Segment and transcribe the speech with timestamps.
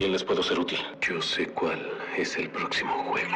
[0.00, 0.78] ¿Quién les puedo ser útil.
[1.00, 1.80] Yo sé cuál
[2.16, 3.34] es el próximo juego.